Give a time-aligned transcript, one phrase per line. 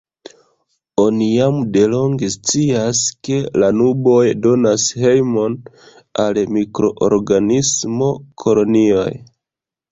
[1.01, 5.61] Oni jam delonge scias, ke la nuboj donas hejmon
[6.27, 9.11] al mikroorganismo-kolonioj.